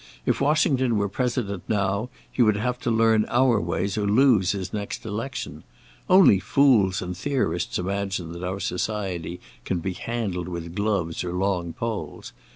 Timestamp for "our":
3.29-3.61, 8.43-8.59